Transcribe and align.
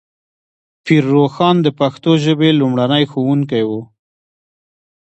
پیر 0.85 1.03
روښان 1.13 1.55
د 1.61 1.67
پښتو 1.79 2.11
ژبې 2.23 2.49
لومړنی 2.59 3.03
ښوونکی 3.11 3.63
و. 3.69 3.71